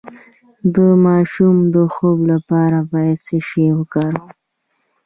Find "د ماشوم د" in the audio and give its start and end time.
0.73-1.75